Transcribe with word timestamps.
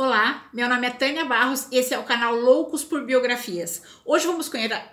Olá, 0.00 0.48
meu 0.52 0.68
nome 0.68 0.86
é 0.86 0.90
Tânia 0.90 1.24
Barros 1.24 1.66
e 1.72 1.76
esse 1.76 1.92
é 1.92 1.98
o 1.98 2.04
canal 2.04 2.32
Loucos 2.32 2.84
por 2.84 3.04
Biografias. 3.04 3.82
Hoje 4.04 4.28
vamos 4.28 4.48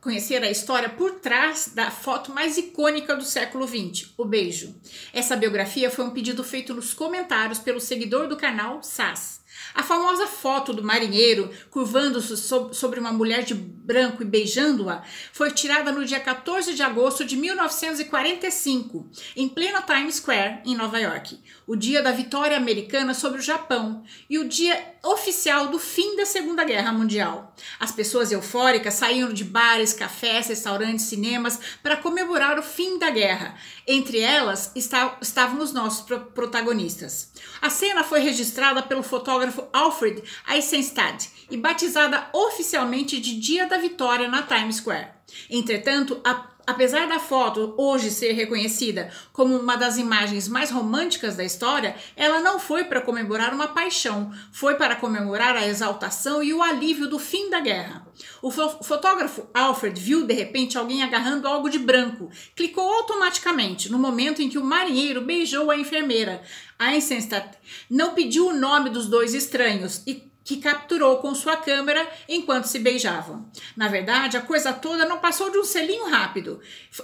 conhecer 0.00 0.42
a 0.42 0.50
história 0.50 0.88
por 0.88 1.20
trás 1.20 1.70
da 1.74 1.90
foto 1.90 2.32
mais 2.32 2.56
icônica 2.56 3.14
do 3.14 3.22
século 3.22 3.68
XX, 3.68 4.14
o 4.16 4.24
beijo. 4.24 4.74
Essa 5.12 5.36
biografia 5.36 5.90
foi 5.90 6.02
um 6.02 6.12
pedido 6.12 6.42
feito 6.42 6.72
nos 6.72 6.94
comentários 6.94 7.58
pelo 7.58 7.78
seguidor 7.78 8.26
do 8.26 8.38
canal, 8.38 8.82
Sass. 8.82 9.44
A 9.74 9.82
famosa 9.82 10.26
foto 10.26 10.72
do 10.72 10.82
marinheiro 10.82 11.50
curvando-se 11.70 12.36
sobre 12.72 12.98
uma 12.98 13.12
mulher 13.12 13.44
de 13.44 13.54
branco 13.54 14.22
e 14.22 14.26
beijando-a 14.26 15.02
foi 15.32 15.50
tirada 15.50 15.92
no 15.92 16.04
dia 16.04 16.18
14 16.18 16.74
de 16.74 16.82
agosto 16.82 17.24
de 17.24 17.36
1945, 17.36 19.08
em 19.36 19.48
plena 19.48 19.82
Times 19.82 20.16
Square, 20.16 20.62
em 20.64 20.74
Nova 20.74 20.98
York, 20.98 21.40
o 21.66 21.76
dia 21.76 22.02
da 22.02 22.10
vitória 22.10 22.56
americana 22.56 23.14
sobre 23.14 23.38
o 23.38 23.42
Japão 23.42 24.02
e 24.28 24.38
o 24.38 24.48
dia 24.48 24.96
oficial 25.02 25.68
do 25.68 25.78
fim 25.78 26.16
da 26.16 26.26
Segunda 26.26 26.64
Guerra 26.64 26.92
Mundial. 26.92 27.54
As 27.78 27.92
pessoas 27.92 28.32
eufóricas 28.32 28.94
saíram 28.94 29.32
de 29.32 29.44
bares, 29.44 29.92
cafés, 29.92 30.48
restaurantes, 30.48 31.04
cinemas 31.04 31.60
para 31.82 31.96
comemorar 31.96 32.58
o 32.58 32.62
fim 32.62 32.98
da 32.98 33.10
guerra. 33.10 33.54
Entre 33.86 34.18
elas 34.18 34.72
estavam 34.74 35.60
os 35.60 35.72
nossos 35.72 36.04
protagonistas. 36.34 37.30
A 37.62 37.70
cena 37.70 38.02
foi 38.02 38.20
registrada 38.20 38.82
pelo 38.82 39.02
fotógrafo 39.02 39.45
Alfred 39.72 40.22
Eisenstadt 40.48 41.28
e 41.50 41.56
batizada 41.56 42.28
oficialmente 42.32 43.20
de 43.20 43.38
Dia 43.38 43.66
da 43.66 43.78
Vitória 43.78 44.28
na 44.28 44.42
Times 44.42 44.76
Square. 44.76 45.08
Entretanto, 45.50 46.20
a 46.24 46.55
Apesar 46.66 47.06
da 47.06 47.20
foto 47.20 47.74
hoje 47.78 48.10
ser 48.10 48.32
reconhecida 48.32 49.08
como 49.32 49.56
uma 49.56 49.76
das 49.76 49.98
imagens 49.98 50.48
mais 50.48 50.68
românticas 50.68 51.36
da 51.36 51.44
história, 51.44 51.94
ela 52.16 52.40
não 52.40 52.58
foi 52.58 52.84
para 52.84 53.00
comemorar 53.00 53.54
uma 53.54 53.68
paixão, 53.68 54.32
foi 54.50 54.74
para 54.74 54.96
comemorar 54.96 55.54
a 55.54 55.64
exaltação 55.64 56.42
e 56.42 56.52
o 56.52 56.60
alívio 56.60 57.08
do 57.08 57.20
fim 57.20 57.48
da 57.50 57.60
guerra. 57.60 58.04
O 58.42 58.50
fotógrafo 58.50 59.46
Alfred 59.54 60.00
viu 60.00 60.26
de 60.26 60.34
repente 60.34 60.76
alguém 60.76 61.04
agarrando 61.04 61.46
algo 61.46 61.70
de 61.70 61.78
branco, 61.78 62.30
clicou 62.56 62.92
automaticamente 62.92 63.90
no 63.90 63.98
momento 63.98 64.42
em 64.42 64.48
que 64.48 64.58
o 64.58 64.64
marinheiro 64.64 65.20
beijou 65.20 65.70
a 65.70 65.76
enfermeira. 65.76 66.42
Eisenstadt 66.80 67.56
não 67.88 68.12
pediu 68.12 68.48
o 68.48 68.54
nome 68.54 68.90
dos 68.90 69.06
dois 69.06 69.34
estranhos 69.34 70.02
e 70.04 70.35
que 70.46 70.58
capturou 70.58 71.16
com 71.16 71.34
sua 71.34 71.56
câmera 71.56 72.08
enquanto 72.28 72.66
se 72.66 72.78
beijavam. 72.78 73.50
Na 73.76 73.88
verdade, 73.88 74.36
a 74.36 74.40
coisa 74.40 74.72
toda 74.72 75.04
não 75.04 75.18
passou 75.18 75.50
de 75.50 75.58
um 75.58 75.64
selinho 75.64 76.08
rápido, 76.08 76.60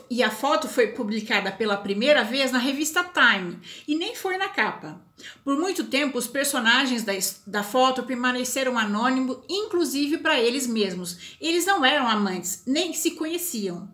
e 0.09 0.23
a 0.23 0.31
foto 0.31 0.69
foi 0.69 0.87
publicada 0.87 1.51
pela 1.51 1.77
primeira 1.77 2.23
vez 2.23 2.53
na 2.53 2.59
revista 2.59 3.03
Time, 3.03 3.59
e 3.87 3.97
nem 3.97 4.15
foi 4.15 4.37
na 4.37 4.48
capa. 4.48 5.03
Por 5.43 5.59
muito 5.59 5.85
tempo, 5.85 6.17
os 6.17 6.29
personagens 6.29 7.03
da, 7.03 7.13
da 7.45 7.65
foto 7.65 8.05
permaneceram 8.05 8.79
anônimos, 8.79 9.39
inclusive 9.48 10.19
para 10.19 10.41
eles 10.41 10.69
mesmos. 10.69 11.37
Eles 11.41 11.67
não 11.67 11.85
eram 11.85 12.09
amantes, 12.09 12.63
nem 12.65 12.93
se 12.93 13.11
conheciam. 13.13 13.91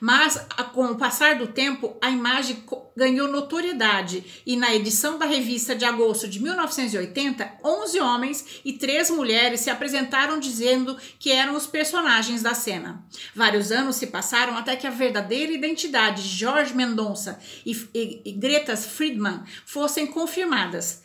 Mas, 0.00 0.36
com 0.72 0.86
o 0.86 0.96
passar 0.96 1.36
do 1.36 1.46
tempo, 1.46 1.96
a 2.02 2.10
imagem 2.10 2.64
ganhou 2.96 3.28
notoriedade 3.28 4.42
e 4.44 4.56
na 4.56 4.74
edição 4.74 5.18
da 5.18 5.26
revista 5.26 5.74
de 5.74 5.84
agosto 5.84 6.28
de 6.28 6.42
1980, 6.42 7.58
11 7.64 8.00
homens 8.00 8.60
e 8.64 8.72
3 8.72 9.10
mulheres 9.10 9.60
se 9.60 9.70
apresentaram 9.70 10.40
dizendo 10.40 10.96
que 11.18 11.30
eram 11.30 11.56
os 11.56 11.66
personagens 11.66 12.42
da 12.42 12.54
cena. 12.54 13.04
Vários 13.34 13.70
anos 13.70 13.96
se 13.96 14.08
passaram 14.08 14.56
até 14.56 14.76
que 14.76 14.86
a 14.86 14.90
verdadeira 14.90 15.52
identidade 15.52 16.22
de 16.22 16.36
George 16.36 16.74
Mendonça 16.74 17.38
e, 17.64 17.72
e, 17.94 18.22
e 18.24 18.32
Greta 18.32 18.76
Friedman 18.76 19.42
fossem 19.64 20.06
confirmadas. 20.06 21.02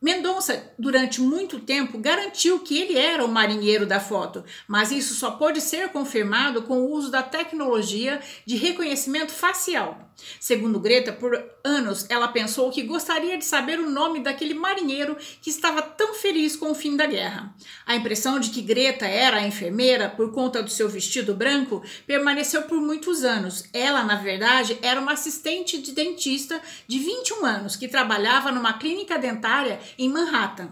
Mendonça, 0.00 0.72
durante 0.78 1.20
muito 1.20 1.58
tempo, 1.58 1.98
garantiu 1.98 2.60
que 2.60 2.78
ele 2.78 2.96
era 2.96 3.24
o 3.24 3.28
marinheiro 3.28 3.84
da 3.84 3.98
foto, 3.98 4.44
mas 4.68 4.92
isso 4.92 5.14
só 5.14 5.32
pode 5.32 5.60
ser 5.60 5.88
confirmado 5.88 6.62
com 6.62 6.78
o 6.78 6.92
uso 6.92 7.10
da 7.10 7.22
tecnologia 7.22 8.20
de 8.46 8.56
reconhecimento 8.56 9.32
facial. 9.32 10.08
Segundo 10.40 10.80
Greta, 10.80 11.12
por 11.12 11.40
anos 11.62 12.06
ela 12.08 12.26
pensou 12.28 12.70
que 12.70 12.82
gostaria 12.82 13.38
de 13.38 13.44
saber 13.44 13.78
o 13.78 13.88
nome 13.88 14.20
daquele 14.20 14.52
marinheiro 14.52 15.16
que 15.40 15.50
estava 15.50 15.80
tão 15.80 16.12
feliz 16.14 16.56
com 16.56 16.70
o 16.70 16.74
fim 16.74 16.96
da 16.96 17.06
guerra. 17.06 17.54
A 17.86 17.94
impressão 17.94 18.40
de 18.40 18.50
que 18.50 18.60
Greta 18.60 19.06
era 19.06 19.36
a 19.36 19.46
enfermeira 19.46 20.08
por 20.08 20.32
conta 20.32 20.62
do 20.62 20.70
seu 20.70 20.88
vestido 20.88 21.34
branco 21.34 21.82
permaneceu 22.06 22.62
por 22.62 22.80
muitos 22.80 23.22
anos. 23.22 23.64
Ela, 23.72 24.02
na 24.02 24.16
verdade, 24.16 24.76
era 24.82 25.00
uma 25.00 25.12
assistente 25.12 25.78
de 25.78 25.92
dentista 25.92 26.60
de 26.86 26.98
21 26.98 27.44
anos 27.44 27.76
que 27.76 27.86
trabalhava 27.86 28.50
numa 28.50 28.72
clínica 28.72 29.18
dentária 29.18 29.78
em 29.98 30.08
Manhattan. 30.08 30.70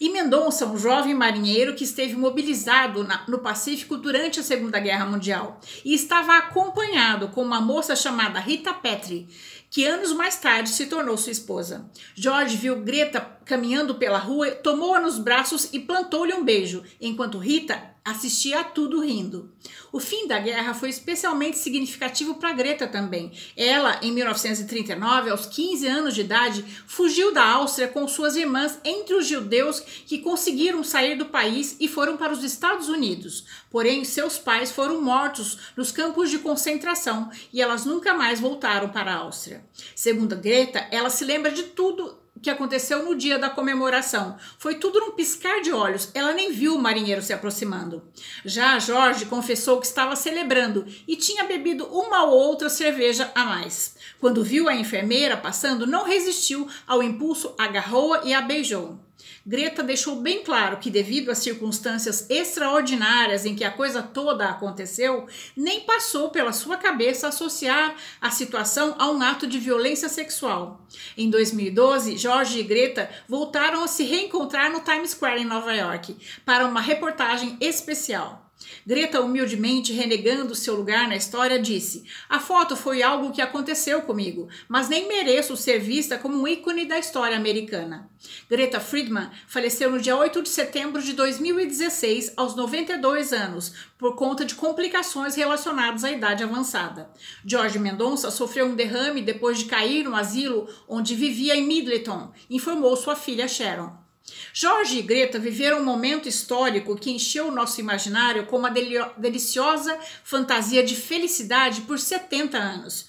E 0.00 0.08
Mendonça, 0.08 0.66
um 0.66 0.76
jovem 0.76 1.14
marinheiro 1.14 1.74
que 1.74 1.84
esteve 1.84 2.14
mobilizado 2.16 3.02
na, 3.02 3.24
no 3.26 3.38
Pacífico 3.38 3.96
durante 3.96 4.38
a 4.38 4.42
Segunda 4.42 4.78
Guerra 4.78 5.06
Mundial 5.06 5.60
e 5.84 5.94
estava 5.94 6.36
acompanhado 6.36 7.28
com 7.28 7.42
uma 7.42 7.60
moça 7.60 7.96
chamada 7.96 8.38
Rita 8.38 8.72
Petri, 8.72 9.28
que 9.70 9.84
anos 9.84 10.12
mais 10.12 10.36
tarde 10.36 10.68
se 10.68 10.86
tornou 10.86 11.16
sua 11.16 11.32
esposa. 11.32 11.90
George 12.14 12.56
viu 12.56 12.80
Greta 12.80 13.20
caminhando 13.44 13.96
pela 13.96 14.18
rua, 14.18 14.50
tomou-a 14.52 15.00
nos 15.00 15.18
braços 15.18 15.68
e 15.72 15.80
plantou-lhe 15.80 16.32
um 16.32 16.44
beijo, 16.44 16.82
enquanto 17.00 17.38
Rita 17.38 17.94
assistia 18.04 18.60
a 18.60 18.64
tudo 18.64 19.00
rindo. 19.00 19.50
O 19.90 19.98
fim 19.98 20.28
da 20.28 20.38
guerra 20.38 20.74
foi 20.74 20.90
especialmente 20.90 21.56
significativo 21.56 22.34
para 22.34 22.52
Greta 22.52 22.86
também. 22.86 23.32
Ela, 23.56 23.98
em 24.02 24.12
1939, 24.12 25.30
aos 25.30 25.46
15 25.46 25.86
anos 25.86 26.14
de 26.14 26.20
idade, 26.20 26.64
fugiu 26.86 27.32
da 27.32 27.42
Áustria 27.42 27.88
com 27.88 28.06
suas 28.06 28.36
irmãs 28.54 28.78
entre 28.84 29.14
os 29.14 29.26
judeus 29.26 29.80
que 29.80 30.18
conseguiram 30.18 30.84
sair 30.84 31.16
do 31.16 31.26
país 31.26 31.76
e 31.80 31.88
foram 31.88 32.16
para 32.16 32.32
os 32.32 32.44
Estados 32.44 32.88
Unidos. 32.88 33.44
Porém, 33.68 34.04
seus 34.04 34.38
pais 34.38 34.70
foram 34.70 35.00
mortos 35.00 35.58
nos 35.76 35.90
campos 35.90 36.30
de 36.30 36.38
concentração 36.38 37.30
e 37.52 37.60
elas 37.60 37.84
nunca 37.84 38.14
mais 38.14 38.38
voltaram 38.38 38.88
para 38.90 39.12
a 39.12 39.16
Áustria. 39.16 39.64
Segundo 39.96 40.36
Greta, 40.36 40.86
ela 40.92 41.10
se 41.10 41.24
lembra 41.24 41.50
de 41.50 41.64
tudo 41.64 42.23
que 42.40 42.50
aconteceu 42.50 43.04
no 43.04 43.14
dia 43.14 43.38
da 43.38 43.48
comemoração. 43.48 44.36
Foi 44.58 44.74
tudo 44.74 45.00
num 45.00 45.12
piscar 45.12 45.60
de 45.62 45.72
olhos. 45.72 46.10
Ela 46.14 46.34
nem 46.34 46.52
viu 46.52 46.74
o 46.74 46.78
marinheiro 46.78 47.22
se 47.22 47.32
aproximando. 47.32 48.02
Já 48.44 48.78
Jorge 48.78 49.26
confessou 49.26 49.80
que 49.80 49.86
estava 49.86 50.14
celebrando 50.14 50.84
e 51.08 51.16
tinha 51.16 51.44
bebido 51.44 51.86
uma 51.86 52.24
ou 52.24 52.32
outra 52.32 52.68
cerveja 52.68 53.30
a 53.34 53.44
mais. 53.44 53.96
Quando 54.20 54.44
viu 54.44 54.68
a 54.68 54.74
enfermeira 54.74 55.36
passando, 55.36 55.86
não 55.86 56.04
resistiu 56.04 56.68
ao 56.86 57.02
impulso, 57.02 57.54
agarrou-a 57.58 58.22
e 58.24 58.34
a 58.34 58.42
beijou. 58.42 58.98
Greta 59.46 59.82
deixou 59.82 60.16
bem 60.16 60.42
claro 60.42 60.78
que, 60.78 60.90
devido 60.90 61.30
às 61.30 61.38
circunstâncias 61.38 62.28
extraordinárias 62.30 63.44
em 63.44 63.54
que 63.54 63.62
a 63.62 63.70
coisa 63.70 64.02
toda 64.02 64.48
aconteceu, 64.48 65.26
nem 65.54 65.80
passou 65.80 66.30
pela 66.30 66.52
sua 66.52 66.78
cabeça 66.78 67.28
associar 67.28 67.94
a 68.20 68.30
situação 68.30 68.94
a 68.98 69.10
um 69.10 69.20
ato 69.20 69.46
de 69.46 69.58
violência 69.58 70.08
sexual. 70.08 70.80
Em 71.14 71.28
2012, 71.28 72.16
Jorge 72.16 72.60
e 72.60 72.62
Greta 72.62 73.10
voltaram 73.28 73.84
a 73.84 73.88
se 73.88 74.04
reencontrar 74.04 74.72
no 74.72 74.80
Times 74.80 75.10
Square 75.10 75.42
em 75.42 75.44
Nova 75.44 75.74
York 75.74 76.16
para 76.46 76.64
uma 76.66 76.80
reportagem 76.80 77.58
especial. 77.60 78.43
Greta, 78.86 79.20
humildemente 79.20 79.92
renegando 79.92 80.54
seu 80.54 80.74
lugar 80.74 81.08
na 81.08 81.16
história, 81.16 81.58
disse: 81.58 82.04
A 82.28 82.38
foto 82.38 82.76
foi 82.76 83.02
algo 83.02 83.32
que 83.32 83.40
aconteceu 83.40 84.02
comigo, 84.02 84.48
mas 84.68 84.88
nem 84.88 85.08
mereço 85.08 85.56
ser 85.56 85.78
vista 85.78 86.18
como 86.18 86.36
um 86.36 86.46
ícone 86.46 86.84
da 86.84 86.98
história 86.98 87.36
americana. 87.36 88.08
Greta 88.48 88.80
Friedman 88.80 89.30
faleceu 89.46 89.90
no 89.90 90.00
dia 90.00 90.16
8 90.16 90.42
de 90.42 90.48
setembro 90.48 91.02
de 91.02 91.14
2016, 91.14 92.34
aos 92.36 92.54
92 92.54 93.32
anos, 93.32 93.74
por 93.98 94.16
conta 94.16 94.44
de 94.44 94.54
complicações 94.54 95.34
relacionadas 95.34 96.04
à 96.04 96.10
idade 96.10 96.44
avançada. 96.44 97.10
George 97.44 97.78
Mendonça 97.78 98.30
sofreu 98.30 98.66
um 98.66 98.74
derrame 98.74 99.22
depois 99.22 99.58
de 99.58 99.64
cair 99.64 100.04
no 100.04 100.14
asilo 100.14 100.68
onde 100.88 101.14
vivia 101.14 101.56
em 101.56 101.66
Middleton, 101.66 102.32
informou 102.50 102.96
sua 102.96 103.16
filha 103.16 103.48
Sharon. 103.48 104.03
Jorge 104.52 104.98
e 104.98 105.02
Greta 105.02 105.38
viveram 105.38 105.80
um 105.80 105.84
momento 105.84 106.28
histórico 106.28 106.96
que 106.96 107.10
encheu 107.10 107.48
o 107.48 107.50
nosso 107.50 107.80
imaginário 107.80 108.46
com 108.46 108.56
uma 108.56 108.70
deliciosa 108.70 109.98
fantasia 110.22 110.82
de 110.82 110.96
felicidade 110.96 111.82
por 111.82 111.98
70 111.98 112.56
anos 112.56 113.06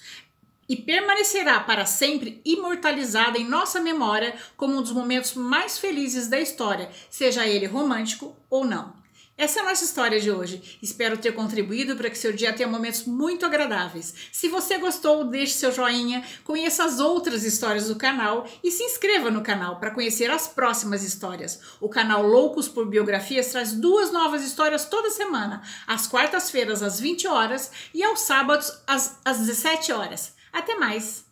e 0.68 0.76
permanecerá 0.76 1.60
para 1.60 1.86
sempre 1.86 2.40
imortalizada 2.44 3.38
em 3.38 3.46
nossa 3.46 3.80
memória 3.80 4.36
como 4.56 4.76
um 4.76 4.82
dos 4.82 4.92
momentos 4.92 5.34
mais 5.34 5.78
felizes 5.78 6.28
da 6.28 6.40
história, 6.40 6.90
seja 7.08 7.46
ele 7.46 7.66
romântico 7.66 8.36
ou 8.50 8.64
não. 8.64 9.05
Essa 9.38 9.58
é 9.58 9.62
a 9.62 9.66
nossa 9.66 9.84
história 9.84 10.18
de 10.18 10.30
hoje. 10.30 10.78
Espero 10.80 11.18
ter 11.18 11.32
contribuído 11.32 11.94
para 11.94 12.08
que 12.08 12.16
seu 12.16 12.32
dia 12.32 12.54
tenha 12.54 12.66
momentos 12.66 13.04
muito 13.04 13.44
agradáveis. 13.44 14.14
Se 14.32 14.48
você 14.48 14.78
gostou, 14.78 15.24
deixe 15.24 15.52
seu 15.52 15.70
joinha, 15.70 16.24
conheça 16.42 16.84
as 16.84 17.00
outras 17.00 17.44
histórias 17.44 17.88
do 17.88 17.96
canal 17.96 18.48
e 18.64 18.70
se 18.70 18.82
inscreva 18.82 19.30
no 19.30 19.42
canal 19.42 19.78
para 19.78 19.90
conhecer 19.90 20.30
as 20.30 20.48
próximas 20.48 21.02
histórias. 21.02 21.60
O 21.78 21.88
canal 21.90 22.26
Loucos 22.26 22.66
por 22.66 22.86
Biografias 22.86 23.48
traz 23.48 23.72
duas 23.72 24.10
novas 24.10 24.42
histórias 24.42 24.86
toda 24.86 25.10
semana, 25.10 25.60
às 25.86 26.06
quartas-feiras 26.06 26.82
às 26.82 26.98
20 26.98 27.28
horas 27.28 27.70
e 27.92 28.02
aos 28.02 28.20
sábados 28.20 28.72
às, 28.86 29.18
às 29.22 29.36
17 29.40 29.92
horas. 29.92 30.32
Até 30.50 30.76
mais! 30.76 31.25